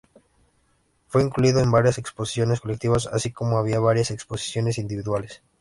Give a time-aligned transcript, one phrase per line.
[1.09, 5.43] Fue incluido en varias exposiciones colectivas, así como había varias exposiciones individuales.